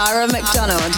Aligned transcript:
Tara 0.00 0.26
McDonald. 0.28 0.92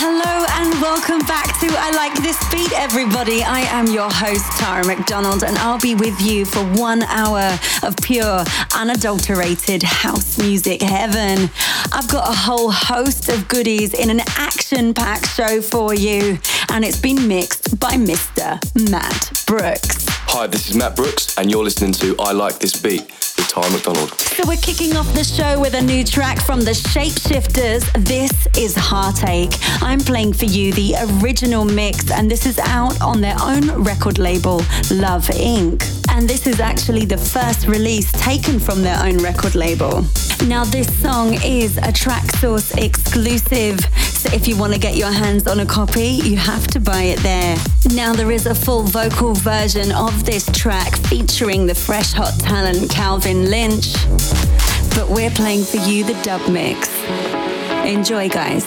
Hello 0.00 0.46
and 0.52 0.80
welcome 0.80 1.18
back 1.26 1.60
to 1.60 1.66
I 1.68 1.90
Like 1.90 2.14
This 2.22 2.38
Beat, 2.50 2.72
everybody. 2.72 3.42
I 3.42 3.60
am 3.60 3.88
your 3.88 4.08
host, 4.10 4.50
Tara 4.58 4.86
McDonald, 4.86 5.44
and 5.44 5.54
I'll 5.58 5.78
be 5.78 5.94
with 5.94 6.18
you 6.18 6.46
for 6.46 6.64
one 6.80 7.02
hour 7.02 7.58
of 7.82 7.94
pure, 7.98 8.42
unadulterated 8.74 9.82
house 9.82 10.38
music 10.38 10.80
heaven. 10.80 11.50
I've 11.92 12.08
got 12.08 12.26
a 12.26 12.34
whole 12.34 12.70
host 12.70 13.28
of 13.28 13.46
goodies 13.48 13.92
in 13.92 14.08
an 14.08 14.20
action 14.28 14.94
packed 14.94 15.28
show 15.28 15.60
for 15.60 15.92
you, 15.92 16.38
and 16.70 16.86
it's 16.86 16.98
been 16.98 17.28
mixed 17.28 17.78
by 17.78 17.96
Mr. 17.96 18.56
Matt 18.90 19.44
Brooks. 19.46 20.06
Hi, 20.32 20.46
this 20.46 20.70
is 20.70 20.74
Matt 20.74 20.96
Brooks, 20.96 21.36
and 21.36 21.50
you're 21.50 21.64
listening 21.64 21.92
to 21.92 22.16
I 22.18 22.32
Like 22.32 22.60
This 22.60 22.80
Beat 22.80 23.12
with 23.40 23.48
Tara 23.48 23.70
McDonald. 23.70 24.18
So 24.18 24.44
we're 24.46 24.56
kicking 24.56 24.96
off 24.96 25.12
the 25.14 25.24
show 25.24 25.58
with 25.58 25.74
a 25.74 25.80
new 25.80 26.04
track 26.04 26.40
from 26.40 26.60
the 26.60 26.72
Shapeshifters. 26.72 27.82
This 28.04 28.32
is 28.56 28.74
Heartache. 28.76 29.54
I'm 29.82 30.00
playing 30.00 30.34
for 30.34 30.44
you 30.44 30.72
the 30.72 30.94
original 31.22 31.64
mix, 31.64 32.10
and 32.10 32.30
this 32.30 32.44
is 32.44 32.58
out 32.58 33.00
on 33.00 33.20
their 33.20 33.36
own 33.40 33.82
record 33.82 34.18
label, 34.18 34.58
Love 34.90 35.26
Inc. 35.28 35.82
And 36.12 36.28
this 36.28 36.46
is 36.46 36.60
actually 36.60 37.06
the 37.06 37.16
first 37.16 37.66
release 37.66 38.10
taken 38.12 38.58
from 38.58 38.82
their 38.82 38.98
own 39.02 39.18
record 39.18 39.54
label. 39.54 40.04
Now, 40.46 40.64
this 40.64 40.88
song 41.00 41.34
is 41.44 41.78
a 41.78 41.92
track 41.92 42.24
source 42.36 42.72
exclusive, 42.72 43.78
so 43.96 44.34
if 44.34 44.48
you 44.48 44.56
want 44.56 44.72
to 44.72 44.78
get 44.78 44.96
your 44.96 45.12
hands 45.12 45.46
on 45.46 45.60
a 45.60 45.66
copy, 45.66 46.08
you 46.24 46.36
have 46.36 46.66
to 46.68 46.80
buy 46.80 47.02
it 47.02 47.20
there. 47.20 47.56
Now, 47.92 48.12
there 48.12 48.30
is 48.30 48.46
a 48.46 48.54
full 48.54 48.82
vocal 48.82 49.34
version 49.34 49.92
of 49.92 50.24
this 50.24 50.50
track 50.52 50.96
featuring 50.96 51.66
the 51.66 51.74
fresh 51.74 52.12
hot 52.12 52.38
talent 52.40 52.90
Calvin 52.90 53.29
Lynch, 53.34 53.94
but 54.96 55.08
we're 55.08 55.30
playing 55.30 55.64
for 55.64 55.76
you 55.76 56.04
the 56.04 56.20
dub 56.22 56.48
mix. 56.50 56.88
Enjoy, 57.84 58.28
guys. 58.28 58.66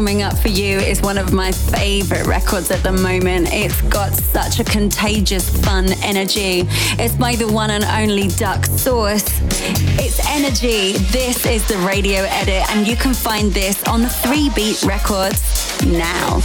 Coming 0.00 0.22
up 0.22 0.38
for 0.38 0.48
you 0.48 0.78
is 0.78 1.02
one 1.02 1.18
of 1.18 1.30
my 1.30 1.52
favorite 1.52 2.26
records 2.26 2.70
at 2.70 2.82
the 2.82 2.90
moment. 2.90 3.46
It's 3.52 3.82
got 3.82 4.14
such 4.14 4.58
a 4.58 4.64
contagious, 4.64 5.46
fun 5.62 5.88
energy. 6.02 6.64
It's 6.98 7.14
by 7.14 7.36
the 7.36 7.46
one 7.46 7.68
and 7.70 7.84
only 7.84 8.28
Duck 8.28 8.64
Sauce. 8.64 9.28
It's 10.00 10.18
energy. 10.26 10.96
This 11.12 11.44
is 11.44 11.68
the 11.68 11.76
radio 11.86 12.22
edit, 12.30 12.66
and 12.70 12.88
you 12.88 12.96
can 12.96 13.12
find 13.12 13.52
this 13.52 13.84
on 13.88 14.00
the 14.00 14.08
Three 14.08 14.48
Beat 14.56 14.82
Records 14.84 15.84
now. 15.84 16.40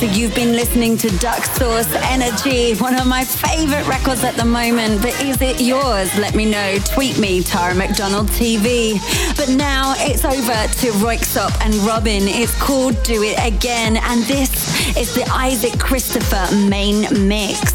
Listening 0.00 0.96
to 0.96 1.10
Duck 1.18 1.44
Sauce 1.44 1.92
Energy, 1.94 2.74
one 2.76 2.94
of 2.94 3.06
my 3.06 3.22
favorite 3.22 3.86
records 3.86 4.24
at 4.24 4.34
the 4.34 4.44
moment. 4.46 5.02
But 5.02 5.20
is 5.20 5.42
it 5.42 5.60
yours? 5.60 6.16
Let 6.18 6.34
me 6.34 6.50
know. 6.50 6.78
Tweet 6.86 7.18
me, 7.18 7.42
Tara 7.42 7.74
McDonald 7.74 8.28
TV. 8.28 8.94
But 9.36 9.50
now 9.50 9.92
it's 9.98 10.24
over 10.24 10.34
to 10.34 10.90
Röyksopp 11.04 11.54
and 11.62 11.74
Robyn. 11.86 12.22
It's 12.26 12.58
called 12.62 13.02
Do 13.02 13.22
It 13.22 13.38
Again, 13.44 13.98
and 13.98 14.22
this 14.22 14.96
is 14.96 15.14
the 15.14 15.28
Isaac 15.32 15.78
Christopher 15.78 16.48
main 16.68 17.02
mix. 17.28 17.72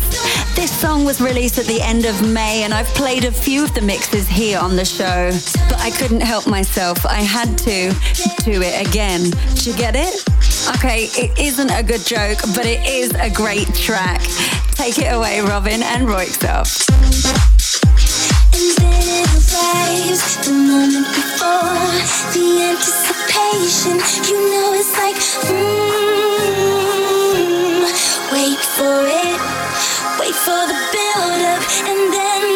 This 0.55 0.71
song 0.71 1.05
was 1.05 1.21
released 1.21 1.59
at 1.59 1.65
the 1.65 1.81
end 1.81 2.05
of 2.05 2.27
May, 2.27 2.63
and 2.63 2.73
I've 2.73 2.87
played 2.95 3.25
a 3.25 3.31
few 3.31 3.63
of 3.63 3.73
the 3.75 3.81
mixes 3.81 4.27
here 4.27 4.57
on 4.57 4.75
the 4.75 4.85
show. 4.85 5.29
But 5.69 5.79
I 5.79 5.91
couldn't 5.91 6.21
help 6.21 6.47
myself. 6.47 7.05
I 7.05 7.21
had 7.21 7.55
to 7.59 7.93
do 8.43 8.63
it 8.63 8.87
again. 8.87 9.29
Did 9.29 9.67
you 9.67 9.75
get 9.75 9.95
it? 9.95 10.24
Okay, 10.73 11.09
it 11.13 11.37
isn't 11.37 11.69
a 11.69 11.83
good 11.83 12.01
joke, 12.03 12.39
but 12.55 12.65
it 12.65 12.83
is 12.87 13.13
a 13.13 13.29
great 13.29 13.71
track. 13.75 14.19
Take 14.71 14.97
it 14.97 15.13
away, 15.13 15.39
Robyn 15.41 15.83
and 15.83 16.07
Röyksopp. 16.07 16.65
And 18.49 18.77
then 18.81 19.05
it 19.05 19.29
arrives, 19.29 20.37
the 20.43 20.53
moment 20.53 21.05
before, 21.13 21.69
the 22.33 22.73
anticipation. 22.73 24.01
You 24.25 24.37
know 24.49 24.73
it's 24.73 24.97
like, 24.97 25.21
mm, 25.45 25.75
wait 28.33 28.57
for 28.57 29.05
it, 29.05 29.39
wait 30.19 30.33
for 30.33 30.65
the 30.65 30.77
build 30.89 31.41
up, 31.45 31.61
and 31.85 32.01
then 32.11 32.54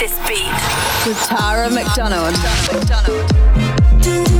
this 0.00 0.18
beat. 0.26 0.48
With 1.06 1.22
Tara 1.26 1.68
McDonald. 1.68 2.34
Do 4.00 4.39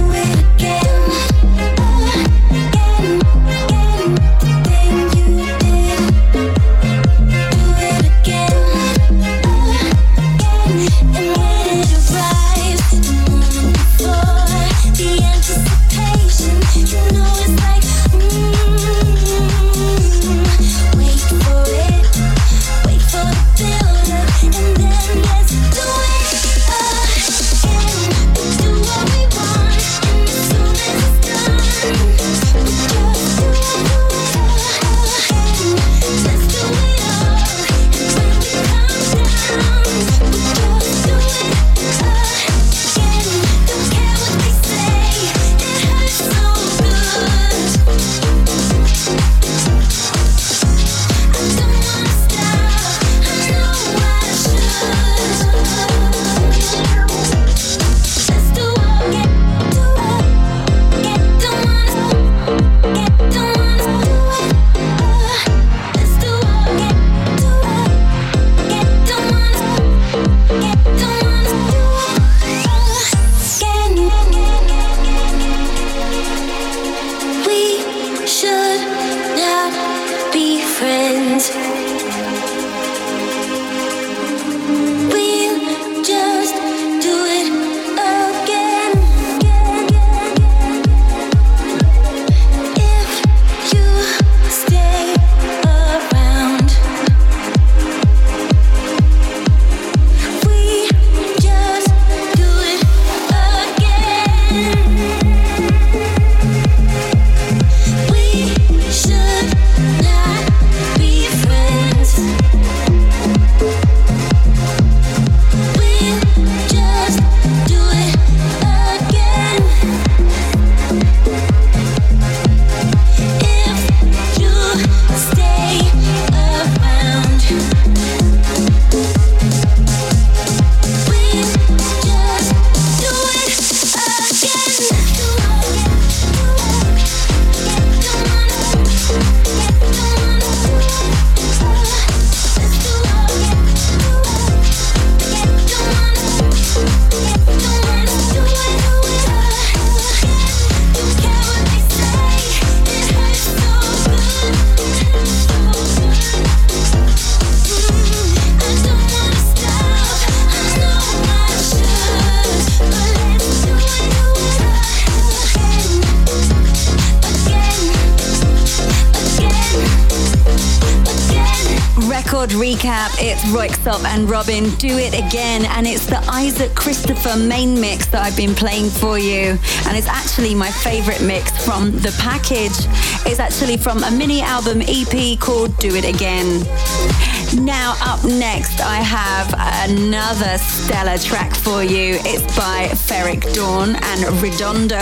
Röyksopp 174.00 174.14
and 174.14 174.28
Robyn, 174.28 174.70
Do 174.78 174.98
It 174.98 175.14
Again, 175.14 175.64
and 175.66 175.86
it's 175.86 176.06
the 176.06 176.18
Isaac 176.28 176.74
Christopher 176.74 177.36
main 177.36 177.80
mix 177.80 178.06
that 178.08 178.22
I've 178.22 178.36
been 178.36 178.54
playing 178.54 178.90
for 178.90 179.18
you. 179.18 179.58
And 179.86 179.96
it's 179.96 180.08
actually 180.08 180.54
my 180.54 180.70
favorite 180.70 181.22
mix 181.22 181.64
from 181.64 181.92
the 181.92 182.14
package. 182.18 182.86
It's 183.26 183.40
actually 183.40 183.76
from 183.76 184.02
a 184.04 184.10
mini 184.10 184.42
album 184.42 184.82
EP 184.82 185.38
called 185.38 185.76
Do 185.78 185.94
It 185.94 186.04
Again. 186.04 187.29
Now, 187.60 187.94
up 188.00 188.24
next, 188.24 188.80
I 188.80 188.96
have 188.96 189.52
another 189.90 190.56
stellar 190.56 191.18
track 191.18 191.54
for 191.54 191.84
you. 191.84 192.16
It's 192.24 192.42
by 192.56 192.88
Ferreck 192.88 193.52
Dawn 193.52 193.96
and 193.96 194.42
Redondo. 194.42 194.96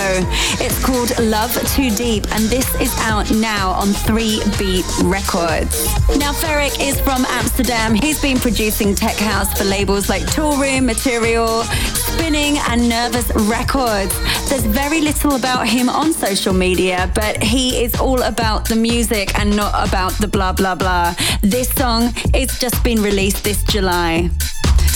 It's 0.59 0.85
called 0.85 1.17
Love 1.21 1.55
Too 1.69 1.91
Deep, 1.91 2.27
and 2.33 2.45
this 2.45 2.69
is 2.81 2.93
out 2.99 3.31
now 3.31 3.71
on 3.71 3.89
3 3.89 4.43
Beat 4.59 4.85
Records. 5.05 5.87
Now, 6.19 6.33
Ferreck 6.33 6.81
is 6.81 6.99
from 7.01 7.25
Amsterdam. 7.27 7.95
He's 7.95 8.21
been 8.21 8.39
producing 8.39 8.93
tech 8.93 9.17
house 9.17 9.57
for 9.57 9.65
labels 9.65 10.09
like 10.09 10.23
Toolroom, 10.23 10.85
Material, 10.85 11.63
Spinnin', 11.63 12.57
and 12.69 12.89
Nervous 12.89 13.31
Records. 13.49 14.17
There's 14.49 14.65
very 14.65 15.03
little 15.03 15.35
about 15.35 15.69
him 15.69 15.91
on 15.91 16.15
social 16.15 16.55
media, 16.55 17.11
but 17.15 17.43
he 17.43 17.85
is 17.85 17.95
all 18.01 18.23
about 18.23 18.67
the 18.67 18.77
music 18.77 19.39
and 19.39 19.55
not 19.55 19.75
about 19.87 20.13
the 20.21 20.27
blah 20.27 20.53
blah 20.53 20.75
blah. 20.75 21.15
This 21.43 21.69
song 21.75 22.15
is 22.35 22.59
just 22.59 22.83
been 22.83 23.03
released 23.03 23.45
this 23.45 23.63
July. 23.65 24.31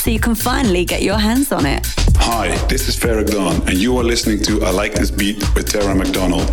So 0.02 0.10
you 0.10 0.18
can 0.18 0.34
finally 0.34 0.86
get 0.86 1.02
your 1.02 1.18
hands 1.18 1.52
on 1.52 1.66
it. 1.66 1.86
Hi, 2.16 2.56
this 2.68 2.88
is 2.88 2.96
Ferreck 2.96 3.30
Dawn, 3.30 3.56
and 3.68 3.76
you 3.76 3.96
are 3.98 4.04
listening 4.04 4.42
to 4.44 4.64
I 4.64 4.70
Like 4.70 4.94
This 4.94 5.10
Beat 5.10 5.38
with 5.54 5.70
Tara 5.70 5.94
McDonald. 5.94 6.48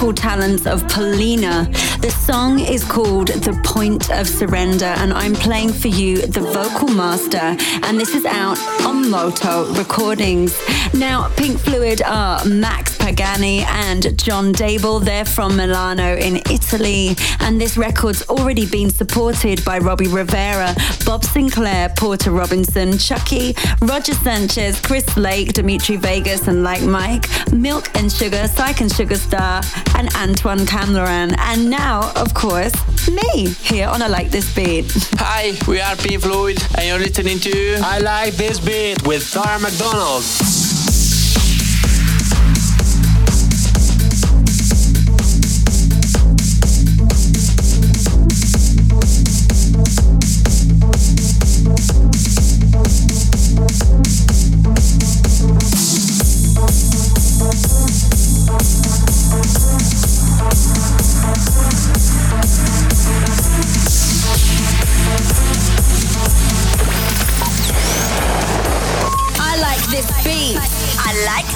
Vocal 0.00 0.14
talents 0.14 0.64
of 0.64 0.88
Polina. 0.88 1.68
The 2.00 2.08
song 2.10 2.58
is 2.58 2.82
called 2.82 3.28
The 3.28 3.52
Point 3.64 4.10
of 4.10 4.26
Surrender, 4.26 4.86
and 4.86 5.12
I'm 5.12 5.34
playing 5.34 5.74
for 5.74 5.88
you 5.88 6.22
the 6.22 6.40
vocal 6.40 6.88
master, 6.88 7.54
and 7.84 8.00
this 8.00 8.14
is 8.14 8.24
out 8.24 8.58
on 8.86 9.10
Moto 9.10 9.70
Recordings. 9.74 10.58
Now, 10.94 11.28
Pink 11.36 11.58
Fluid 11.58 12.00
are 12.00 12.42
Max 12.46 12.89
Pagani 13.10 13.64
and 13.66 14.16
John 14.16 14.52
Dable. 14.52 15.04
They're 15.04 15.24
from 15.24 15.56
Milano 15.56 16.14
in 16.14 16.36
Italy, 16.48 17.16
and 17.40 17.60
this 17.60 17.76
record's 17.76 18.22
already 18.28 18.66
been 18.66 18.88
supported 18.88 19.64
by 19.64 19.78
Robbie 19.78 20.06
Rivera, 20.06 20.76
Bob 21.04 21.22
Sinclar, 21.22 21.96
Porter 21.96 22.30
Robinson, 22.30 22.98
Chuckie, 22.98 23.56
Roger 23.82 24.14
Sanchez, 24.14 24.80
Chris 24.80 25.16
Lake, 25.16 25.54
Dimitri 25.54 25.96
Vegas, 25.96 26.46
and 26.46 26.62
Like 26.62 26.82
Mike, 26.82 27.26
Milk 27.52 27.90
and 27.96 28.12
Sugar, 28.12 28.46
Psych 28.46 28.80
and 28.80 28.92
Sugar 28.92 29.16
Star, 29.16 29.60
and 29.96 30.14
Antoine 30.14 30.60
Clamaran. 30.60 31.36
And 31.36 31.68
now, 31.68 32.12
of 32.14 32.32
course, 32.32 32.74
me 33.08 33.48
here 33.48 33.88
on 33.88 34.02
I 34.02 34.06
Like 34.06 34.30
This 34.30 34.54
Beat. 34.54 34.86
Hi, 35.16 35.58
we 35.66 35.80
are 35.80 35.96
Pink 35.96 36.22
Fluid, 36.22 36.62
and 36.78 36.86
you're 36.86 37.00
listening 37.00 37.40
to 37.40 37.80
I 37.82 37.98
Like 37.98 38.34
This 38.34 38.60
Beat 38.60 39.04
with 39.04 39.28
Tara 39.32 39.58
McDonald. 39.58 40.22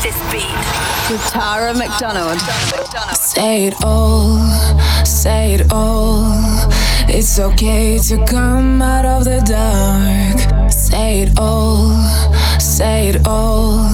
This 0.05 0.21
beat. 0.31 0.55
With 1.11 1.25
Tara 1.33 1.73
McDonald. 1.75 2.39
Say 3.17 3.67
it 3.69 3.75
all, 3.83 4.39
say 5.05 5.55
it 5.55 5.73
all. 5.73 6.33
It's 7.09 7.39
okay 7.39 7.99
to 8.09 8.25
come 8.27 8.83
out 8.83 9.07
of 9.07 9.25
the 9.25 9.41
dark. 9.41 10.71
Say 10.71 11.23
it 11.23 11.39
all, 11.39 11.89
say 12.61 13.09
it 13.09 13.27
all. 13.27 13.89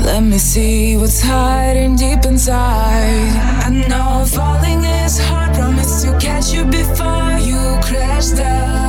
Let 0.00 0.22
me 0.22 0.38
see 0.38 0.96
what's 0.96 1.20
hiding 1.20 1.96
deep 1.96 2.24
inside. 2.24 3.32
I 3.66 3.70
know 3.88 4.24
falling 4.26 4.82
is 4.84 5.18
hard, 5.18 5.54
promise 5.54 6.02
to 6.04 6.18
catch 6.18 6.52
you 6.52 6.64
before 6.64 7.38
you 7.48 7.60
crash 7.82 8.30
down. 8.30 8.83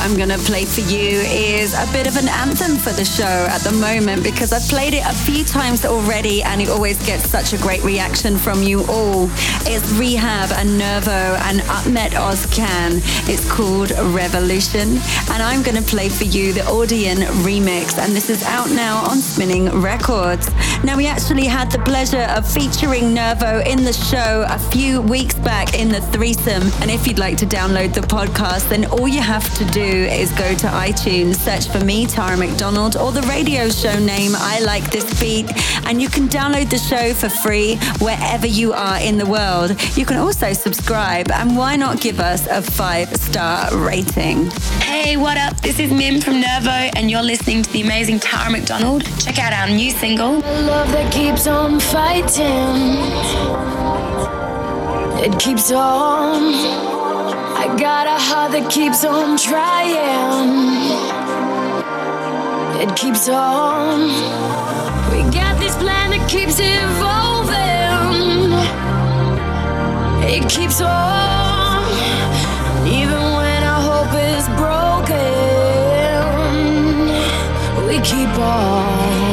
I'm 0.00 0.16
going 0.16 0.30
to 0.30 0.38
play 0.38 0.64
for 0.64 0.80
you 0.80 1.20
is 1.20 1.74
a 1.74 1.86
bit 1.92 2.06
of 2.06 2.16
an 2.16 2.26
anthem 2.26 2.76
for 2.76 2.90
the 2.90 3.04
show 3.04 3.46
at 3.50 3.60
the 3.60 3.72
moment 3.72 4.22
because 4.22 4.52
I've 4.52 4.66
played 4.68 4.94
it 4.94 5.04
a 5.04 5.12
few 5.12 5.44
times 5.44 5.84
already 5.84 6.42
and 6.42 6.62
it 6.62 6.70
always 6.70 6.96
gets 7.06 7.28
such 7.28 7.52
a 7.52 7.58
great 7.58 7.84
reaction 7.84 8.38
from 8.38 8.62
you 8.62 8.80
all. 8.86 9.24
It's 9.68 9.92
R3hab 9.92 10.52
and 10.52 10.78
Nervo 10.78 11.36
and 11.44 11.60
Ummet 11.60 12.12
Ozcan. 12.12 13.02
It's 13.28 13.48
called 13.50 13.90
Revolution. 14.14 14.96
And 15.30 15.42
I'm 15.42 15.62
going 15.62 15.76
to 15.76 15.82
play 15.82 16.08
for 16.08 16.24
you 16.24 16.54
the 16.54 16.60
Audien 16.60 17.18
remix. 17.44 17.98
And 17.98 18.16
this 18.16 18.30
is 18.30 18.42
out 18.44 18.70
now 18.70 19.04
on 19.04 19.18
Spinnin' 19.18 19.82
Records. 19.82 20.49
Now, 20.82 20.96
we 20.96 21.06
actually 21.06 21.44
had 21.44 21.70
the 21.70 21.78
pleasure 21.80 22.26
of 22.34 22.50
featuring 22.50 23.12
Nervo 23.12 23.60
in 23.66 23.84
the 23.84 23.92
show 23.92 24.46
a 24.48 24.58
few 24.58 25.02
weeks 25.02 25.34
back 25.34 25.78
in 25.78 25.90
the 25.90 26.00
threesome. 26.00 26.62
And 26.80 26.90
if 26.90 27.06
you'd 27.06 27.18
like 27.18 27.36
to 27.38 27.46
download 27.46 27.92
the 27.92 28.00
podcast, 28.00 28.70
then 28.70 28.86
all 28.86 29.06
you 29.06 29.20
have 29.20 29.52
to 29.58 29.64
do 29.66 29.82
is 29.82 30.32
go 30.32 30.54
to 30.54 30.66
iTunes, 30.68 31.34
search 31.36 31.68
for 31.68 31.84
me, 31.84 32.06
Tara 32.06 32.34
McDonald, 32.34 32.96
or 32.96 33.12
the 33.12 33.20
radio 33.22 33.68
show 33.68 33.98
name, 33.98 34.32
I 34.34 34.60
Like 34.60 34.90
This 34.90 35.20
Beat, 35.20 35.52
and 35.86 36.00
you 36.00 36.08
can 36.08 36.28
download 36.28 36.70
the 36.70 36.78
show 36.78 37.12
for 37.12 37.28
free 37.28 37.76
wherever 37.98 38.46
you 38.46 38.72
are 38.72 38.98
in 39.00 39.18
the 39.18 39.26
world. 39.26 39.78
You 39.98 40.06
can 40.06 40.16
also 40.16 40.54
subscribe, 40.54 41.30
and 41.30 41.58
why 41.58 41.76
not 41.76 42.00
give 42.00 42.20
us 42.20 42.46
a 42.46 42.62
five 42.62 43.14
star 43.16 43.76
rating? 43.76 44.46
Hey, 44.80 45.18
what 45.18 45.36
up? 45.36 45.60
This 45.60 45.78
is 45.78 45.92
Mim 45.92 46.22
from 46.22 46.40
Nervo, 46.40 46.90
and 46.96 47.10
you're 47.10 47.22
listening 47.22 47.62
to 47.64 47.70
the 47.70 47.82
amazing 47.82 48.18
Tara 48.18 48.50
McDonald. 48.50 49.04
Check 49.20 49.38
out 49.38 49.52
our 49.52 49.68
new 49.68 49.90
single. 49.90 50.40
Love 50.70 50.92
that 50.92 51.12
keeps 51.12 51.48
on 51.48 51.80
fighting. 51.80 53.02
It 55.26 55.36
keeps 55.40 55.72
on. 55.72 56.54
I 57.62 57.66
got 57.76 58.06
a 58.06 58.16
heart 58.26 58.52
that 58.52 58.70
keeps 58.70 59.04
on 59.04 59.36
trying. 59.36 59.90
It 62.80 62.94
keeps 62.94 63.28
on. 63.28 63.98
We 65.10 65.22
got 65.34 65.58
this 65.58 65.74
plan 65.74 66.10
that 66.12 66.24
keeps 66.30 66.60
evolving. 66.60 68.52
It 70.32 70.48
keeps 70.48 70.80
on. 70.80 71.82
Even 72.86 73.20
when 73.38 73.64
our 73.64 73.82
hope 73.90 74.14
is 74.14 74.46
broken, 74.54 75.18
we 77.88 77.98
keep 78.06 78.32
on. 78.38 79.29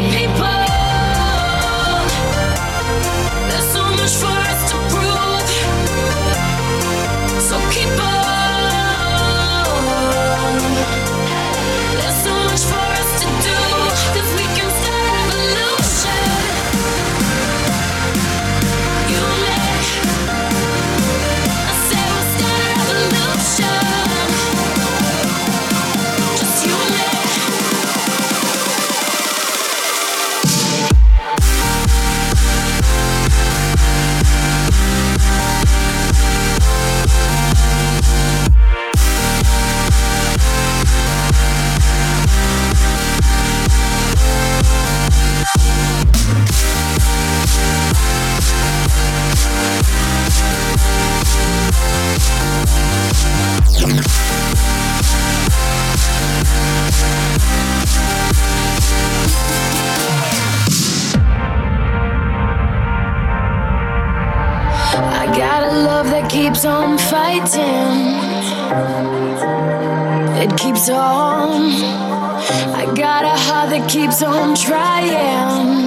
Trying. 74.56 75.78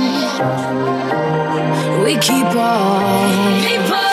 We 2.05 2.15
keep 2.17 2.57
on. 2.57 4.10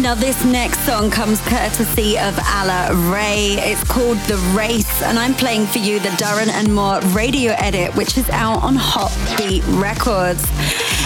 Now, 0.00 0.14
this 0.14 0.44
next 0.44 0.78
song 0.86 1.10
comes 1.10 1.40
courtesy 1.40 2.18
of 2.18 2.38
Alla 2.38 2.94
Ray. 3.12 3.56
It's 3.58 3.82
called 3.84 4.16
The 4.28 4.36
Race, 4.56 5.02
and 5.02 5.18
I'm 5.18 5.34
playing 5.34 5.66
for 5.66 5.78
you 5.78 5.98
the 5.98 6.10
Duran 6.16 6.50
and 6.50 6.72
Moore 6.72 7.00
radio 7.12 7.52
edit, 7.58 7.94
which 7.96 8.16
is 8.16 8.28
out 8.30 8.62
on 8.62 8.76
Hot 8.76 9.12
Beat 9.36 9.64
Records. 9.66 10.44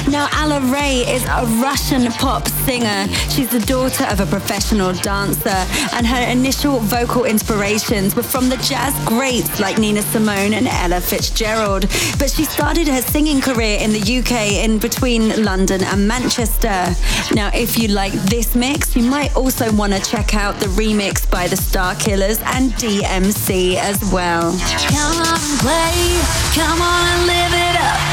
Now, 0.08 0.28
Alla 0.32 0.60
Ray 0.72 1.04
is 1.08 1.24
a 1.24 1.46
Russian 1.62 2.10
pop 2.12 2.48
singer. 2.48 3.06
She's 3.28 3.50
the 3.50 3.60
daughter 3.60 4.04
of 4.04 4.20
a 4.20 4.26
professional 4.26 4.92
dancer, 4.92 5.64
and 5.94 6.06
her 6.06 6.30
initial 6.30 6.80
vocal 6.80 7.24
inspirations 7.24 8.14
were 8.14 8.22
from 8.22 8.48
the 8.48 8.56
jazz 8.58 8.94
greats 9.04 9.60
like 9.60 9.78
Nina 9.78 10.02
Simone 10.02 10.54
and 10.54 10.66
Ella 10.66 11.00
Fitzgerald. 11.00 11.82
But 12.18 12.30
she 12.30 12.44
started 12.44 12.88
her 12.88 13.00
singing 13.00 13.40
career 13.40 13.78
in 13.80 13.92
the 13.92 14.18
UK 14.18 14.64
in 14.64 14.78
between 14.78 15.44
London 15.44 15.82
and 15.84 16.06
Manchester. 16.06 16.94
Now, 17.34 17.50
if 17.54 17.78
you 17.78 17.88
like 17.88 18.12
this 18.12 18.54
mix, 18.54 18.96
you 18.96 19.04
might 19.04 19.34
also 19.36 19.72
want 19.72 19.92
to 19.92 20.00
check 20.00 20.34
out 20.34 20.58
the 20.60 20.66
remix 20.66 21.30
by 21.30 21.46
the 21.46 21.56
Starkillers 21.56 22.42
and 22.54 22.72
DMC 22.72 23.76
as 23.76 24.00
well. 24.12 24.52
Come 24.90 25.18
on, 25.22 25.58
play. 25.58 26.20
Come 26.54 26.82
on 26.82 27.26
live 27.26 27.52
it 27.54 27.80
up. 27.80 28.11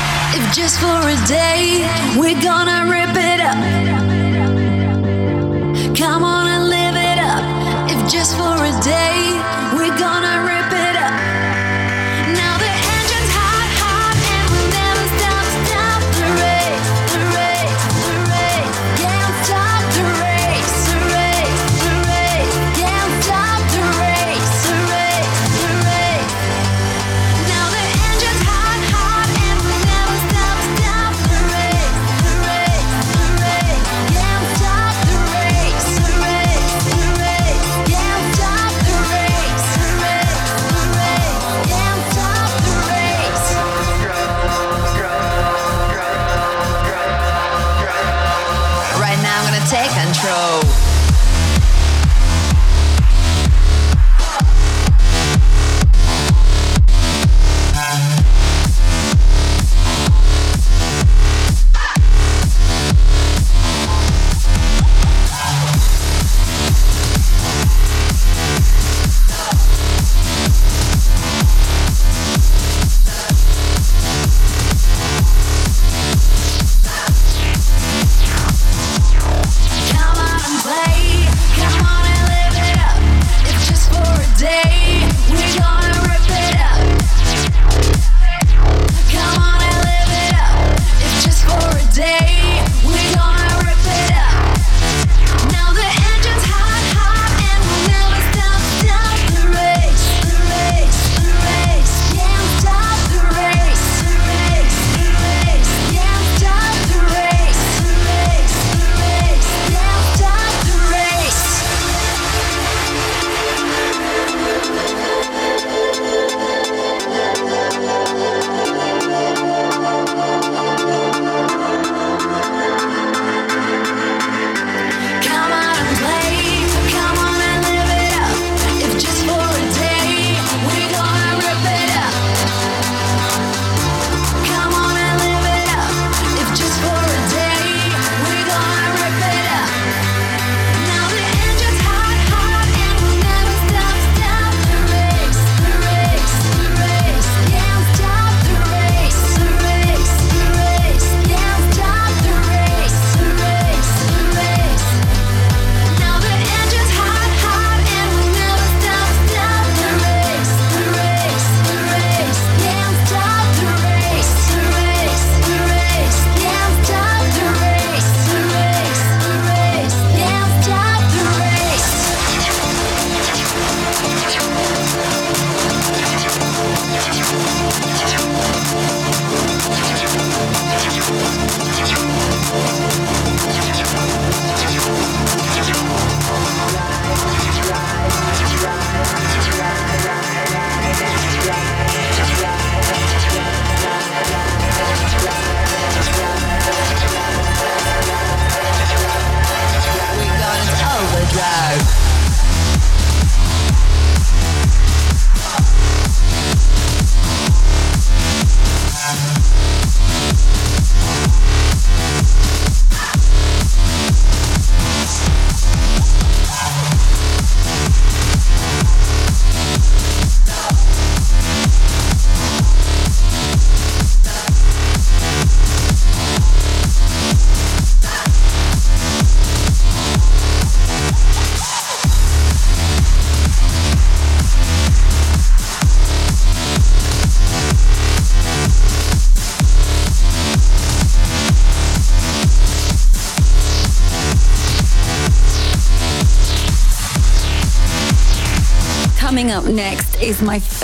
Just 0.54 0.80
for 0.80 0.88
a 0.88 1.16
day, 1.28 1.88
we're 2.18 2.42
gonna 2.42 2.90
rip 2.90 3.16
it 3.16 3.40
up. 3.40 3.56
Come 5.96 6.24
on 6.24 6.48
and 6.48 6.70
live 6.70 6.96
it 6.96 7.20
up. 7.20 7.44
If 7.92 8.12
just 8.12 8.36
for 8.36 8.56
a 8.56 8.72
day, 8.82 9.40
we're 9.76 9.96
gonna 10.00 10.44
rip 10.44 10.59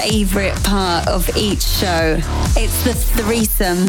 favorite 0.09 0.55
part 0.63 1.07
of 1.07 1.27
each 1.35 1.63
show. 1.63 2.19
It's 2.55 2.83
the 2.83 2.93
threesome. 2.93 3.87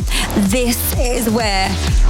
This 0.48 0.78
is 0.98 1.28
where 1.28 1.68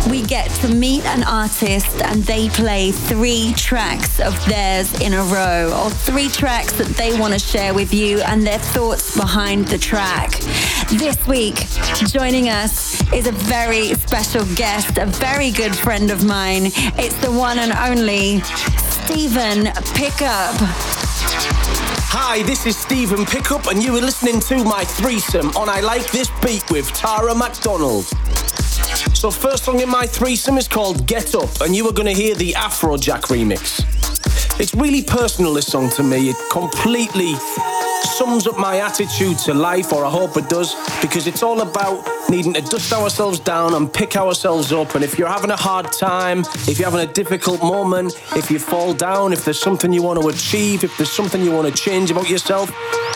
we 0.08 0.22
get 0.22 0.48
to 0.60 0.68
meet 0.68 1.04
an 1.06 1.24
artist 1.24 2.00
and 2.02 2.22
they 2.22 2.48
play 2.50 2.92
three 2.92 3.52
tracks 3.56 4.20
of 4.20 4.32
theirs 4.46 5.00
in 5.00 5.12
a 5.12 5.24
row 5.24 5.76
or 5.82 5.90
three 5.90 6.28
tracks 6.28 6.72
that 6.74 6.86
they 6.96 7.18
want 7.18 7.32
to 7.32 7.40
share 7.40 7.74
with 7.74 7.92
you 7.92 8.20
and 8.20 8.46
their 8.46 8.60
thoughts 8.60 9.16
behind 9.16 9.66
the 9.66 9.78
track. 9.78 10.30
This 10.88 11.18
week, 11.26 11.56
joining 12.06 12.48
us 12.48 13.02
is 13.12 13.26
a 13.26 13.32
very 13.32 13.94
special 13.94 14.44
guest, 14.54 14.98
a 14.98 15.06
very 15.06 15.50
good 15.50 15.74
friend 15.74 16.12
of 16.12 16.24
mine. 16.24 16.66
It's 16.96 17.16
the 17.16 17.32
one 17.32 17.58
and 17.58 17.72
only 17.72 18.40
Stephen 18.40 19.72
Pickup. 19.94 20.95
Hi, 22.18 22.42
this 22.44 22.64
is 22.64 22.78
Stephen 22.78 23.26
Pickup, 23.26 23.66
and 23.66 23.82
you 23.82 23.94
are 23.94 24.00
listening 24.00 24.40
to 24.40 24.64
my 24.64 24.84
threesome 24.84 25.50
on 25.50 25.68
I 25.68 25.80
Like 25.80 26.10
This 26.12 26.30
Beat 26.42 26.68
with 26.70 26.90
Tara 26.94 27.34
McDonald. 27.34 28.06
So, 29.14 29.30
first 29.30 29.64
song 29.64 29.80
in 29.80 29.90
my 29.90 30.06
threesome 30.06 30.56
is 30.56 30.66
called 30.66 31.06
Get 31.06 31.34
Up, 31.34 31.60
and 31.60 31.76
you 31.76 31.86
are 31.86 31.92
going 31.92 32.06
to 32.06 32.14
hear 32.14 32.34
the 32.34 32.52
Afrojack 32.52 33.24
remix. 33.24 33.84
It's 34.58 34.74
really 34.74 35.02
personal, 35.02 35.52
this 35.52 35.66
song 35.66 35.90
to 35.90 36.02
me. 36.02 36.30
It 36.30 36.36
completely 36.50 37.34
sums 38.06 38.46
up 38.46 38.58
my 38.58 38.78
attitude 38.78 39.38
to 39.38 39.54
life, 39.54 39.92
or 39.92 40.04
I 40.04 40.10
hope 40.10 40.36
it 40.36 40.48
does, 40.48 40.74
because 41.00 41.26
it's 41.26 41.42
all 41.42 41.60
about 41.60 42.06
needing 42.28 42.54
to 42.54 42.60
dust 42.62 42.92
ourselves 42.92 43.40
down 43.40 43.74
and 43.74 43.92
pick 43.92 44.16
ourselves 44.16 44.72
up. 44.72 44.94
And 44.94 45.04
if 45.04 45.18
you're 45.18 45.28
having 45.28 45.50
a 45.50 45.56
hard 45.56 45.92
time, 45.92 46.40
if 46.66 46.78
you're 46.78 46.90
having 46.90 47.08
a 47.08 47.12
difficult 47.12 47.60
moment, 47.62 48.14
if 48.36 48.50
you 48.50 48.58
fall 48.58 48.94
down, 48.94 49.32
if 49.32 49.44
there's 49.44 49.60
something 49.60 49.92
you 49.92 50.02
want 50.02 50.20
to 50.20 50.28
achieve, 50.28 50.84
if 50.84 50.96
there's 50.96 51.12
something 51.12 51.42
you 51.42 51.52
want 51.52 51.66
to 51.68 51.82
change 51.82 52.10
about 52.10 52.30
yourself, 52.30 52.70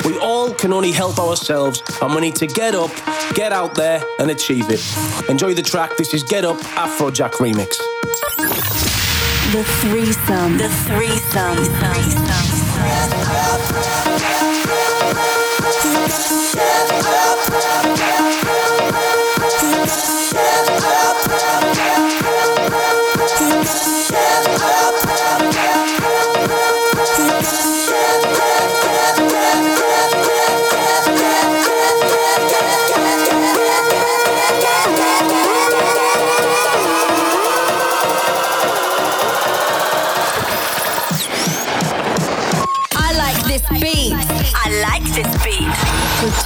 we 0.05 0.19
all 0.19 0.53
can 0.53 0.73
only 0.73 0.93
help 0.93 1.19
ourselves, 1.19 1.83
and 2.03 2.15
we 2.15 2.21
need 2.21 2.37
to 2.37 2.47
get 2.47 2.75
up, 2.75 2.91
get 3.35 3.53
out 3.53 3.75
there, 3.75 4.03
and 4.19 4.31
achieve 4.31 4.67
it. 4.69 4.81
Enjoy 5.29 5.55
the 5.55 5.63
track. 5.63 5.97
This 5.97 6.13
is 6.15 6.23
Get 6.23 6.45
Up 6.45 6.57
Afrojack 6.77 7.33
Remix. 7.35 7.79
The 9.53 9.65
threesome. 9.65 10.59
The 10.59 10.69
threesome. 10.69 11.59
I 12.83 14.10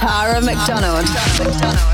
Tara 0.05 0.39
McDonald. 0.39 1.84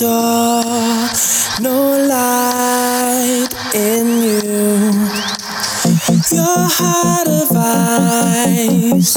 Door. 0.00 0.62
No 1.60 1.76
light 2.08 3.48
in 3.74 4.06
you. 4.22 4.48
Your 6.32 6.64
heart 6.78 7.28
of 7.28 7.50
ice. 7.54 9.14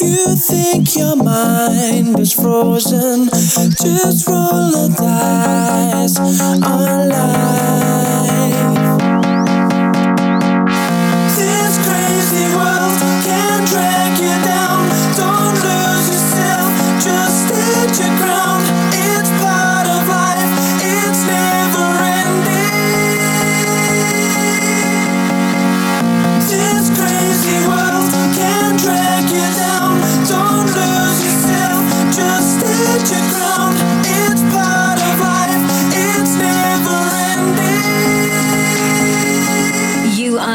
You 0.00 0.34
think 0.34 0.96
your 0.96 1.16
mind 1.16 2.18
is 2.18 2.32
frozen. 2.32 3.28
Just 3.28 4.26
roll 4.28 4.70
the 4.70 4.94
dice 4.96 6.18
on 6.18 6.62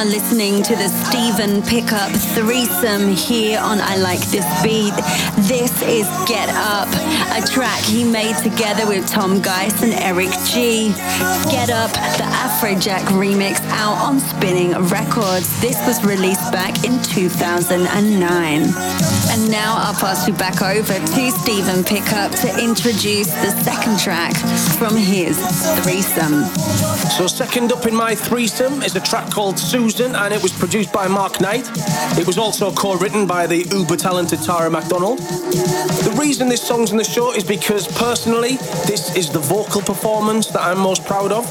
listening 0.10 0.64
to 0.64 0.76
the 0.76 0.88
Stephen 0.88 1.62
Pickup 1.62 2.12
threesome 2.12 3.12
here 3.12 3.60
on 3.60 3.80
I 3.82 3.98
Like 3.98 4.20
This 4.28 4.46
Beat. 4.64 4.94
This 5.48 5.72
is 5.82 6.08
Get 6.28 6.50
Up, 6.50 6.88
a 7.36 7.46
track 7.46 7.82
he 7.84 8.04
made 8.04 8.36
together 8.38 8.88
with 8.88 9.08
Tom 9.08 9.42
Geiss 9.42 9.82
and 9.84 9.94
Eric 9.94 10.30
G. 10.46 10.90
Get 11.52 11.70
Up, 11.70 11.92
the 11.92 12.24
Afrojack 12.24 13.04
remix 13.20 13.60
out 13.72 13.98
on 13.98 14.20
Spinnin' 14.20 14.82
Records. 14.88 15.60
This 15.60 15.78
was 15.86 16.04
released 16.06 16.52
back 16.52 16.86
in 16.86 17.02
2009. 17.04 18.64
And 19.38 19.52
now 19.52 19.76
I'll 19.78 19.94
pass 19.94 20.28
you 20.28 20.34
back 20.34 20.64
over 20.64 20.94
to 20.94 21.32
Stephen 21.32 21.84
Pickup 21.84 22.32
to 22.42 22.48
introduce 22.60 23.28
the 23.28 23.52
second 23.62 24.00
track 24.00 24.36
from 24.80 24.96
his 24.96 25.38
threesome. 25.82 26.46
So, 27.18 27.28
second 27.28 27.72
up 27.72 27.86
in 27.86 27.96
my 27.96 28.16
threesome 28.16 28.82
is 28.82 28.96
a 28.96 29.00
track 29.00 29.30
called 29.30 29.60
Susan, 29.60 30.16
and 30.16 30.34
it 30.34 30.42
was 30.42 30.52
produced 30.52 30.92
by 30.92 31.08
Mark 31.08 31.40
Knight. 31.40 31.70
It 32.18 32.26
was 32.26 32.40
also 32.40 32.72
co 32.72 32.96
written 32.96 33.28
by 33.28 33.46
the 33.46 33.64
uber 33.72 33.96
talented 33.96 34.42
Tara 34.42 34.72
McDonald. 34.72 35.20
The 35.20 36.16
reason 36.20 36.50
this 36.50 36.62
song's 36.62 36.92
in 36.92 36.98
the 36.98 37.04
show 37.04 37.34
is 37.34 37.44
because 37.44 37.88
personally, 37.88 38.58
this 38.88 39.16
is 39.16 39.30
the 39.30 39.40
vocal 39.40 39.82
performance 39.82 40.48
that 40.48 40.62
I'm 40.62 40.80
most 40.80 41.06
proud 41.06 41.32
of. 41.32 41.46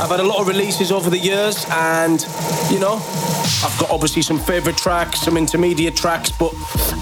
I've 0.00 0.10
had 0.10 0.20
a 0.20 0.26
lot 0.26 0.40
of 0.40 0.48
releases 0.48 0.90
over 0.90 1.10
the 1.10 1.18
years, 1.18 1.66
and 1.70 2.20
you 2.70 2.78
know, 2.78 2.96
I've 3.64 3.76
got 3.78 3.90
obviously 3.90 4.22
some 4.22 4.38
favourite 4.38 4.76
tracks, 4.76 5.20
some 5.22 5.36
intermediate 5.36 5.96
tracks, 5.96 6.30
but 6.30 6.52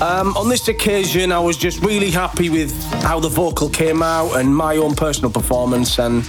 um, 0.02 0.36
on 0.36 0.48
this 0.48 0.68
occasion, 0.68 1.32
I 1.32 1.38
was 1.38 1.56
just 1.56 1.82
really 1.82 2.10
happy 2.10 2.50
with 2.50 2.72
how 3.02 3.18
the 3.20 3.28
vocal 3.28 3.68
came 3.68 4.02
out 4.02 4.36
and 4.36 4.54
my 4.54 4.76
own 4.76 4.94
personal 4.94 5.30
performance, 5.30 5.98
and 5.98 6.24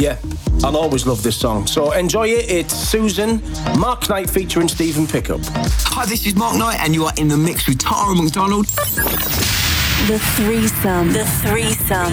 yeah, 0.00 0.18
I'll 0.64 0.76
always 0.76 1.06
love 1.06 1.22
this 1.22 1.36
song. 1.36 1.66
So 1.66 1.92
enjoy 1.92 2.28
it. 2.28 2.50
It's 2.50 2.74
Susan, 2.74 3.42
Mark 3.78 4.08
Knight 4.08 4.28
featuring 4.30 4.68
Stephen 4.68 5.06
Pickup. 5.06 5.40
Hi, 5.44 6.06
this 6.06 6.26
is 6.26 6.34
Mark 6.34 6.56
Knight, 6.56 6.80
and 6.80 6.94
you 6.94 7.04
are 7.04 7.12
in 7.16 7.28
the 7.28 7.36
mix 7.36 7.66
with 7.68 7.78
Tara 7.78 8.14
McDonald. 8.14 8.66
The 10.06 10.18
threesome. 10.36 11.12
The 11.12 11.24
threesome. 11.24 12.12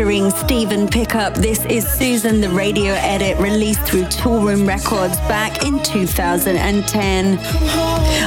featuring 0.00 0.30
Stephen 0.30 0.88
Pickup. 0.88 1.34
This 1.34 1.62
is 1.66 1.86
Susan, 1.86 2.40
the 2.40 2.48
radio 2.48 2.94
edit 2.94 3.36
released 3.36 3.82
through 3.82 4.04
Toolroom 4.04 4.66
Records 4.66 5.18
back 5.28 5.62
in 5.62 5.82
2010. 5.82 7.38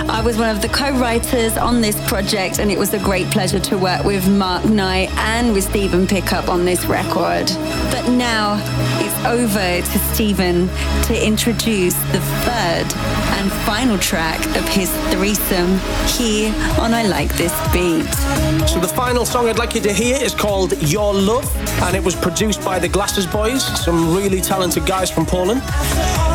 I 0.07 0.21
was 0.23 0.37
one 0.37 0.55
of 0.55 0.61
the 0.61 0.67
co 0.67 0.91
writers 0.99 1.57
on 1.57 1.81
this 1.81 1.99
project, 2.07 2.59
and 2.59 2.69
it 2.69 2.77
was 2.77 2.93
a 2.93 2.99
great 2.99 3.25
pleasure 3.31 3.59
to 3.59 3.77
work 3.79 4.03
with 4.03 4.29
Mark 4.29 4.65
Knight 4.65 5.09
and 5.17 5.51
with 5.51 5.63
Stephen 5.63 6.05
Pickup 6.05 6.47
on 6.47 6.63
this 6.63 6.85
record. 6.85 7.47
But 7.89 8.07
now 8.07 8.57
over 9.25 9.81
to 9.81 9.99
Stephen 10.13 10.67
to 11.03 11.25
introduce 11.25 11.95
the 12.11 12.19
third 12.45 12.85
and 13.37 13.51
final 13.65 13.97
track 13.97 14.39
of 14.57 14.67
his 14.67 14.91
threesome 15.11 15.79
here 16.07 16.53
on 16.79 16.93
I 16.93 17.03
Like 17.03 17.33
This 17.35 17.53
Beat. 17.71 18.11
So 18.67 18.79
the 18.79 18.87
final 18.87 19.25
song 19.25 19.47
I'd 19.47 19.57
like 19.57 19.75
you 19.75 19.81
to 19.81 19.93
hear 19.93 20.17
is 20.17 20.33
called 20.33 20.73
Your 20.81 21.13
Love, 21.13 21.45
and 21.83 21.95
it 21.95 22.03
was 22.03 22.15
produced 22.15 22.63
by 22.63 22.79
the 22.79 22.87
Glasses 22.87 23.25
Boys, 23.25 23.63
some 23.83 24.15
really 24.15 24.41
talented 24.41 24.85
guys 24.85 25.09
from 25.09 25.25
Poland. 25.25 25.61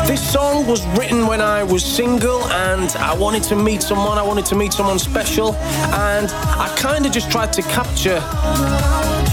This 0.07 0.21
song 0.31 0.65
was 0.65 0.85
written 0.97 1.27
when 1.27 1.41
I 1.41 1.63
was 1.63 1.83
single 1.83 2.43
and 2.45 2.89
I 2.97 3.13
wanted 3.13 3.43
to 3.43 3.55
meet 3.55 3.83
someone, 3.83 4.17
I 4.17 4.23
wanted 4.23 4.45
to 4.47 4.55
meet 4.55 4.73
someone 4.73 4.99
special, 4.99 5.53
and 5.55 6.29
I 6.31 6.73
kind 6.77 7.05
of 7.05 7.11
just 7.11 7.29
tried 7.31 7.53
to 7.53 7.61
capture 7.63 8.19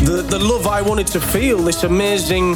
the, 0.07 0.22
the 0.22 0.38
love 0.38 0.68
I 0.68 0.82
wanted 0.82 1.09
to 1.09 1.20
feel, 1.20 1.59
this 1.59 1.82
amazing 1.82 2.54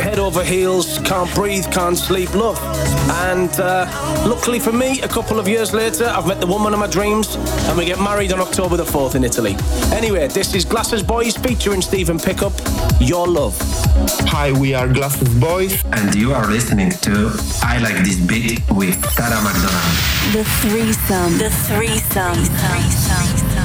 head 0.00 0.18
over 0.18 0.42
heels, 0.42 0.98
can't 1.00 1.32
breathe, 1.34 1.70
can't 1.70 1.96
sleep 1.96 2.34
love. 2.34 2.58
And 3.28 3.50
uh, 3.60 3.86
luckily 4.26 4.58
for 4.58 4.72
me, 4.72 5.02
a 5.02 5.08
couple 5.08 5.38
of 5.38 5.46
years 5.46 5.74
later, 5.74 6.06
I've 6.06 6.26
met 6.26 6.40
the 6.40 6.46
woman 6.46 6.72
of 6.72 6.78
my 6.80 6.86
dreams 6.86 7.34
and 7.68 7.76
we 7.76 7.84
get 7.84 7.98
married 8.00 8.32
on 8.32 8.40
October 8.40 8.78
the 8.78 8.84
4th 8.84 9.14
in 9.14 9.24
Italy. 9.24 9.56
Anyway, 9.92 10.26
this 10.28 10.54
is 10.54 10.64
Glasses 10.64 11.02
Boys 11.02 11.36
featuring 11.36 11.82
Stephen 11.82 12.18
Pickup, 12.18 12.54
Your 12.98 13.28
Love. 13.28 13.56
Hi, 14.28 14.52
we 14.52 14.72
are 14.72 14.88
Glasses 14.88 15.32
Boys. 15.34 15.84
And 15.92 16.14
you 16.14 16.32
are 16.32 16.46
listening 16.46 16.90
to 16.90 17.30
I 17.62 17.78
Like 17.78 17.96
This 18.04 18.18
Beat 18.18 18.62
with 18.70 19.00
Tara 19.16 19.40
McDonald. 19.42 19.96
The 20.32 20.44
threesome. 20.62 21.36
The 21.36 21.50
threesome. 21.50 22.38
The 22.38 22.50
threesome. 22.64 23.16
I'm 23.16 23.55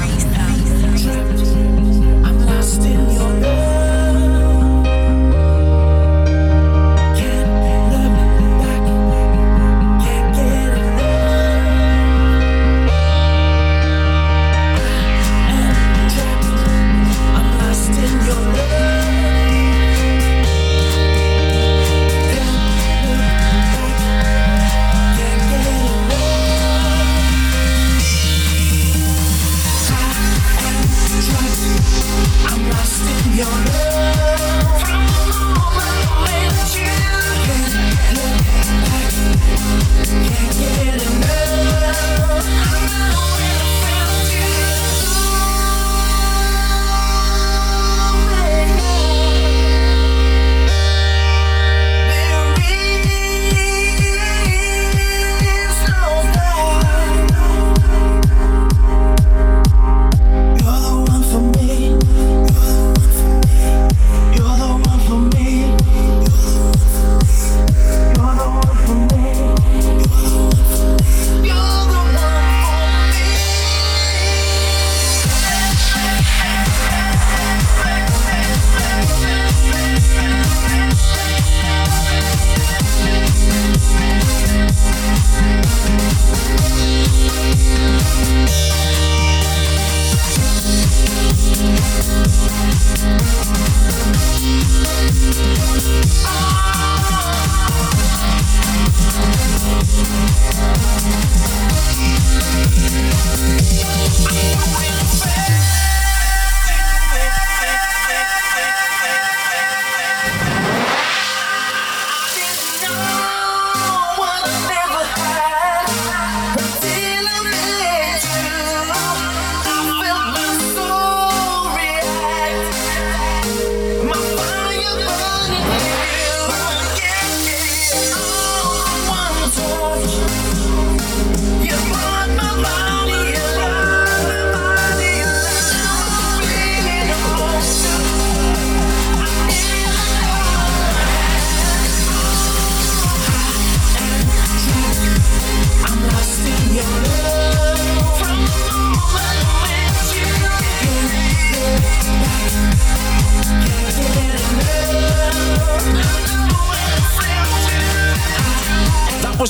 lost 2.72 2.86
in 2.86 3.10
your 3.10 3.40
love. 3.40 3.81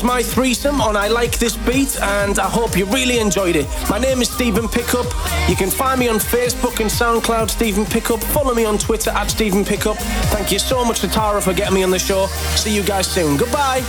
My 0.01 0.23
threesome 0.23 0.81
on 0.81 0.97
I 0.97 1.09
Like 1.09 1.39
This 1.41 1.57
Beat, 1.57 2.01
and 2.01 2.39
I 2.39 2.49
hope 2.49 2.79
you 2.79 2.87
really 2.87 3.19
enjoyed 3.19 3.57
it. 3.57 3.67
My 3.91 3.99
name 3.99 4.23
is 4.23 4.31
Stephen 4.31 4.69
Pickup. 4.69 5.07
You 5.49 5.57
can 5.57 5.71
find 5.71 5.99
me 5.99 6.09
on 6.09 6.17
Facebook 6.17 6.79
and 6.81 6.89
SoundCloud, 6.89 7.51
Stephen 7.51 7.85
Pickup. 7.85 8.21
Follow 8.21 8.55
me 8.55 8.65
on 8.65 8.79
Twitter 8.79 9.11
at 9.11 9.27
Stephen 9.27 9.65
Pickup. 9.65 9.97
Thank 10.31 10.53
you 10.53 10.61
so 10.61 10.85
much 10.85 11.01
to 11.01 11.09
Tara 11.09 11.43
for 11.43 11.53
getting 11.53 11.75
me 11.75 11.83
on 11.83 11.91
the 11.91 11.99
show. 11.99 12.27
See 12.55 12.75
you 12.75 12.83
guys 12.85 13.07
soon. 13.09 13.37
Goodbye. 13.37 13.83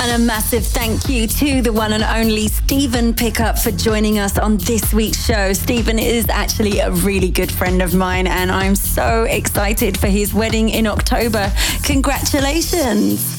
And 0.00 0.20
a 0.20 0.24
massive 0.24 0.66
thank 0.66 1.08
you 1.08 1.26
to 1.26 1.60
the 1.60 1.72
one 1.72 1.92
and 1.92 2.02
only 2.02 2.48
Stephen 2.48 3.12
Pickup 3.12 3.58
for 3.58 3.70
joining 3.70 4.18
us 4.18 4.38
on 4.38 4.56
this 4.56 4.94
week's 4.94 5.24
show. 5.24 5.52
Stephen 5.52 5.98
is 5.98 6.26
actually 6.30 6.78
a 6.78 6.90
really 6.90 7.30
good 7.30 7.52
friend 7.52 7.82
of 7.82 7.94
mine, 7.94 8.26
and 8.26 8.50
I'm 8.50 8.74
so 8.74 9.24
excited 9.24 9.98
for 9.98 10.08
his 10.08 10.32
wedding 10.32 10.70
in 10.70 10.86
October. 10.86 11.52
Congratulations! 11.84 13.33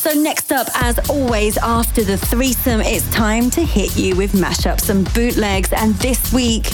So, 0.00 0.14
next 0.14 0.50
up, 0.50 0.66
as 0.76 0.98
always, 1.10 1.58
after 1.58 2.02
the 2.02 2.16
threesome, 2.16 2.80
it's 2.80 3.06
time 3.10 3.50
to 3.50 3.62
hit 3.62 3.98
you 3.98 4.16
with 4.16 4.32
mashups 4.32 4.88
and 4.88 5.04
bootlegs. 5.12 5.74
And 5.74 5.94
this 5.96 6.32
week, 6.32 6.70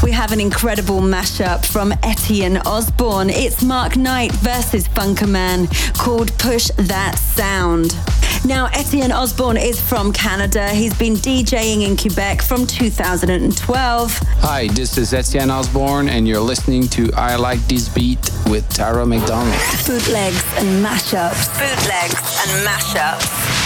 we 0.00 0.12
have 0.12 0.30
an 0.30 0.40
incredible 0.40 1.00
mashup 1.00 1.66
from 1.66 1.92
Etienne 2.04 2.58
Osborne. 2.58 3.30
It's 3.30 3.64
Mark 3.64 3.96
Knight 3.96 4.30
versus 4.30 4.86
Funkerman 4.86 5.66
called 5.98 6.38
Push 6.38 6.68
That 6.76 7.18
Sound. 7.18 7.96
Now, 8.44 8.66
Etienne 8.72 9.12
Osborne 9.12 9.56
is 9.56 9.80
from 9.80 10.12
Canada. 10.12 10.68
He's 10.70 10.92
been 10.98 11.14
DJing 11.14 11.86
in 11.86 11.96
Quebec 11.96 12.42
from 12.42 12.66
2012. 12.66 14.18
Hi, 14.18 14.66
this 14.68 14.98
is 14.98 15.14
Etienne 15.14 15.48
Osborne, 15.50 16.08
and 16.08 16.26
you're 16.26 16.40
listening 16.40 16.88
to 16.88 17.08
I 17.14 17.36
Like 17.36 17.60
This 17.68 17.88
Beat 17.88 18.18
with 18.46 18.68
Tara 18.68 19.06
McDonald. 19.06 19.54
Bootlegs 19.86 20.42
and 20.58 20.84
mashups. 20.84 21.48
Bootlegs 21.56 22.18
and 22.42 22.66
mashups. 22.66 23.62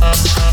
Thank 0.00 0.49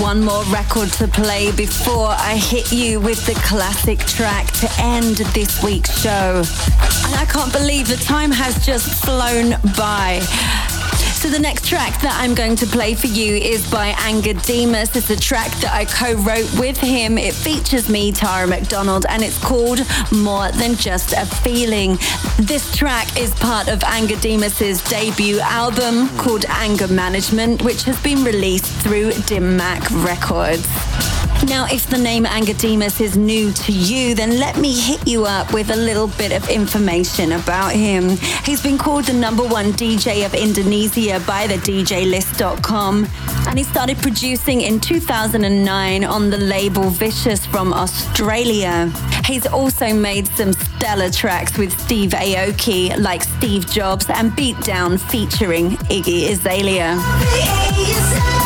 one 0.00 0.24
more 0.24 0.44
record 0.44 0.88
to 0.92 1.08
play 1.08 1.50
before 1.52 2.08
I 2.08 2.36
hit 2.36 2.72
you 2.72 3.00
with 3.00 3.24
the 3.26 3.34
classic 3.46 3.98
track 3.98 4.46
to 4.60 4.68
end 4.78 5.16
this 5.34 5.62
week's 5.62 6.00
show. 6.00 6.42
And 7.06 7.14
I 7.14 7.26
can't 7.28 7.52
believe 7.52 7.88
the 7.88 7.96
time 7.96 8.30
has 8.30 8.64
just 8.64 9.04
flown 9.04 9.50
by. 9.76 10.20
So 11.14 11.28
the 11.28 11.38
next 11.38 11.66
track 11.66 12.00
that 12.02 12.16
I'm 12.20 12.34
going 12.34 12.54
to 12.56 12.66
play 12.66 12.94
for 12.94 13.08
you 13.08 13.36
is 13.36 13.68
by 13.70 13.94
Angger 14.08 14.42
Dimas. 14.46 14.96
It's 14.96 15.10
a 15.10 15.20
track 15.20 15.50
that 15.60 15.70
I 15.70 15.84
co-wrote 15.84 16.50
with 16.58 16.78
him. 16.78 17.18
It 17.18 17.34
features 17.34 17.90
me, 17.90 18.10
Tara 18.10 18.46
McDonald, 18.46 19.04
and 19.06 19.22
it's 19.22 19.38
called 19.38 19.80
More 20.10 20.50
Than 20.52 20.76
Just 20.76 21.12
a 21.12 21.26
Feeling. 21.26 21.98
This 22.38 22.74
track 22.74 23.18
is 23.18 23.34
part 23.34 23.68
of 23.68 23.80
Angger 23.80 24.18
Dimas's 24.18 24.82
debut 24.84 25.40
album 25.40 26.08
called 26.16 26.46
Anger 26.48 26.88
Management, 26.88 27.62
which 27.62 27.82
has 27.82 28.02
been 28.02 28.24
released 28.24 28.72
through 28.82 29.12
Dim 29.26 29.58
Mak 29.58 29.90
Records. 29.90 30.66
Now, 31.46 31.66
if 31.70 31.86
the 31.86 31.98
name 31.98 32.24
Angger 32.24 32.58
Dimas 32.58 33.00
is 33.00 33.16
new 33.16 33.52
to 33.52 33.72
you, 33.72 34.14
then 34.14 34.38
let 34.38 34.56
me 34.56 34.72
hit 34.78 35.06
you 35.06 35.24
up 35.24 35.52
with 35.52 35.70
a 35.70 35.76
little 35.76 36.08
bit 36.08 36.32
of 36.32 36.48
information 36.50 37.32
about 37.32 37.72
him. 37.72 38.16
He's 38.44 38.60
been 38.60 38.76
called 38.76 39.04
the 39.04 39.12
number 39.12 39.44
one 39.44 39.72
DJ 39.72 40.26
of 40.26 40.34
Indonesia 40.34 41.22
by 41.26 41.46
the 41.46 41.54
DJList.com, 41.54 43.06
and 43.48 43.58
he 43.58 43.64
started 43.64 43.96
producing 43.98 44.60
in 44.60 44.78
2009 44.78 46.04
on 46.04 46.30
the 46.30 46.36
label 46.36 46.90
Vicious 46.90 47.46
from 47.46 47.72
Australia. 47.72 48.92
He's 49.24 49.46
also 49.46 49.94
made 49.94 50.28
some 50.28 50.52
stellar 50.52 51.10
tracks 51.10 51.56
with 51.56 51.72
Steve 51.80 52.10
Aoki, 52.10 52.96
like 52.98 53.22
Steve 53.22 53.68
Jobs 53.70 54.10
and 54.10 54.32
Beatdown 54.32 55.00
featuring 55.00 55.70
Iggy 55.88 56.30
Azalea. 56.30 58.37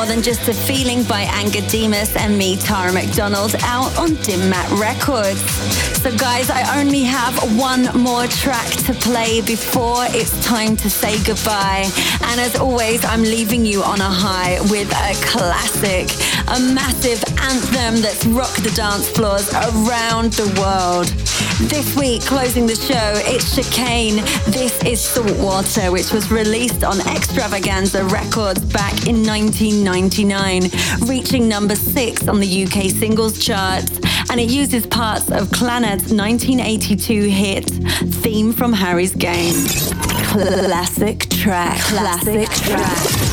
More 0.00 0.06
than 0.06 0.22
just 0.22 0.48
a 0.48 0.54
feeling 0.54 1.02
by 1.02 1.24
Angger 1.24 1.70
Dimas 1.70 2.16
and 2.16 2.38
me, 2.38 2.56
Tara 2.56 2.90
McDonald, 2.90 3.54
out 3.60 3.94
on 3.98 4.14
Dim 4.22 4.48
Mak 4.48 4.80
Records. 4.80 5.42
So, 6.00 6.10
guys, 6.16 6.48
I 6.48 6.80
only 6.80 7.02
have 7.02 7.36
one 7.58 7.84
more 7.92 8.26
track 8.26 8.66
to 8.86 8.94
play 8.94 9.42
before 9.42 10.06
it's 10.08 10.42
time 10.42 10.74
to 10.76 10.88
say 10.88 11.22
goodbye. 11.24 11.84
And 12.22 12.40
as 12.40 12.56
always, 12.56 13.04
I'm 13.04 13.22
leaving 13.22 13.66
you 13.66 13.82
on 13.82 14.00
a 14.00 14.08
high 14.08 14.58
with 14.70 14.90
a 14.90 15.12
classic, 15.22 16.08
a 16.48 16.58
massive 16.72 17.22
anthem 17.38 18.00
that's 18.00 18.24
rocked 18.24 18.62
the 18.64 18.70
dance 18.70 19.06
floors 19.06 19.52
around 19.52 20.32
the 20.32 20.48
world. 20.58 21.29
This 21.68 21.94
week, 21.96 22.22
closing 22.22 22.66
the 22.66 22.74
show, 22.74 23.12
it's 23.26 23.54
Chicane. 23.54 24.16
This 24.50 24.82
is 24.84 25.00
Saltwater, 25.00 25.92
which 25.92 26.12
was 26.12 26.30
released 26.30 26.84
on 26.84 27.00
Extravaganza 27.00 28.04
Records 28.04 28.64
back 28.64 29.06
in 29.06 29.24
1999, 29.24 30.70
reaching 31.06 31.48
number 31.48 31.76
six 31.76 32.28
on 32.28 32.40
the 32.40 32.64
UK 32.64 32.90
singles 32.90 33.38
charts. 33.38 34.00
And 34.30 34.40
it 34.40 34.50
uses 34.50 34.86
parts 34.86 35.30
of 35.30 35.48
Clannad's 35.48 36.12
1982 36.12 37.22
hit, 37.22 37.64
Theme 38.22 38.52
from 38.52 38.72
Harry's 38.72 39.14
Game. 39.14 39.54
Classic 40.24 41.28
track. 41.28 41.78
Classic 41.80 42.48
track. 42.48 43.29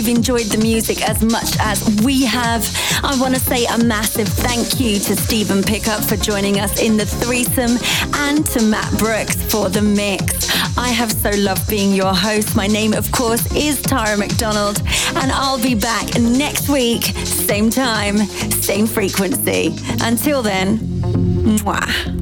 You've 0.00 0.16
enjoyed 0.16 0.46
the 0.46 0.56
music 0.56 1.06
as 1.06 1.22
much 1.22 1.58
as 1.60 1.84
we 2.02 2.24
have. 2.24 2.66
I 3.04 3.20
want 3.20 3.34
to 3.34 3.40
say 3.40 3.66
a 3.66 3.76
massive 3.84 4.28
thank 4.28 4.80
you 4.80 4.98
to 4.98 5.14
Stephen 5.14 5.62
Pickup 5.62 6.02
for 6.02 6.16
joining 6.16 6.58
us 6.58 6.80
in 6.80 6.96
the 6.96 7.04
threesome 7.04 7.76
and 8.14 8.46
to 8.46 8.62
Matt 8.62 8.90
Brooks 8.98 9.36
for 9.52 9.68
the 9.68 9.82
mix. 9.82 10.48
I 10.78 10.88
have 10.88 11.12
so 11.12 11.28
loved 11.32 11.68
being 11.68 11.92
your 11.92 12.14
host. 12.14 12.56
My 12.56 12.66
name, 12.66 12.94
of 12.94 13.12
course, 13.12 13.44
is 13.54 13.82
Tara 13.82 14.16
McDonald, 14.16 14.80
and 15.16 15.30
I'll 15.32 15.62
be 15.62 15.74
back 15.74 16.18
next 16.18 16.70
week, 16.70 17.02
same 17.26 17.68
time, 17.68 18.16
same 18.16 18.86
frequency. 18.86 19.76
Until 20.00 20.40
then, 20.40 20.78
mwah. 20.78 22.19